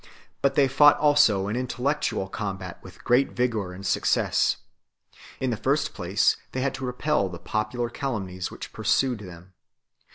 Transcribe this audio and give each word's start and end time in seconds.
But 0.41 0.55
they 0.55 0.67
fought 0.67 0.97
also 0.97 1.45
an 1.45 1.55
intellectual 1.55 2.27
combat 2.27 2.79
with 2.81 3.03
great 3.03 3.33
vigour 3.33 3.71
and 3.71 3.85
success. 3.85 4.57
In 5.39 5.51
the 5.51 5.55
first 5.57 5.93
place, 5.93 6.37
they 6.53 6.61
had 6.61 6.73
to 6.73 6.85
repel 6.85 7.29
the 7.29 7.37
popular 7.37 7.91
calumnies 7.91 8.49
which 8.49 8.73
pursued 8.73 9.19
them. 9.19 9.53